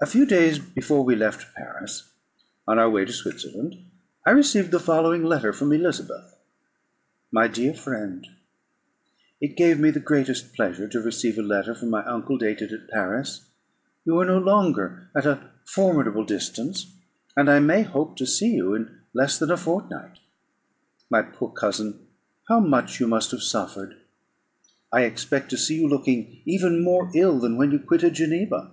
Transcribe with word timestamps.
A 0.00 0.06
few 0.06 0.24
days 0.24 0.60
before 0.60 1.02
we 1.04 1.16
left 1.16 1.52
Paris 1.56 2.12
on 2.68 2.78
our 2.78 2.88
way 2.88 3.04
to 3.04 3.12
Switzerland, 3.12 3.76
I 4.24 4.30
received 4.30 4.70
the 4.70 4.78
following 4.78 5.24
letter 5.24 5.52
from 5.52 5.72
Elizabeth: 5.72 6.38
"My 7.32 7.48
dear 7.48 7.74
Friend, 7.74 8.24
"It 9.40 9.56
gave 9.56 9.80
me 9.80 9.90
the 9.90 9.98
greatest 9.98 10.54
pleasure 10.54 10.86
to 10.86 11.00
receive 11.00 11.38
a 11.38 11.42
letter 11.42 11.74
from 11.74 11.90
my 11.90 12.04
uncle 12.04 12.38
dated 12.38 12.72
at 12.72 12.88
Paris; 12.88 13.44
you 14.04 14.16
are 14.20 14.24
no 14.24 14.38
longer 14.38 15.10
at 15.12 15.26
a 15.26 15.50
formidable 15.64 16.22
distance, 16.24 16.92
and 17.36 17.50
I 17.50 17.58
may 17.58 17.82
hope 17.82 18.16
to 18.18 18.26
see 18.28 18.54
you 18.54 18.76
in 18.76 19.00
less 19.12 19.40
than 19.40 19.50
a 19.50 19.56
fortnight. 19.56 20.20
My 21.10 21.22
poor 21.22 21.50
cousin, 21.50 22.06
how 22.48 22.60
much 22.60 23.00
you 23.00 23.08
must 23.08 23.32
have 23.32 23.42
suffered! 23.42 23.96
I 24.92 25.00
expect 25.02 25.50
to 25.50 25.56
see 25.58 25.80
you 25.80 25.88
looking 25.88 26.42
even 26.44 26.80
more 26.80 27.10
ill 27.12 27.40
than 27.40 27.56
when 27.56 27.72
you 27.72 27.80
quitted 27.80 28.14
Geneva. 28.14 28.70